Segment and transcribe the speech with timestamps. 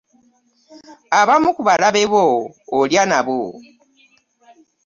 [1.19, 2.25] Abamu ku balabe bo
[2.79, 3.39] olya nabo.